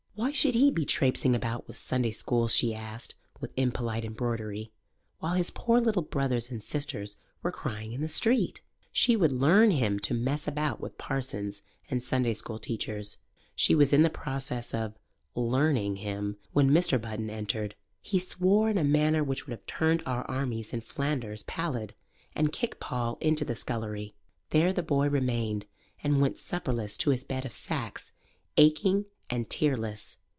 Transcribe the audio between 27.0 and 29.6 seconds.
his bed of sacks, aching and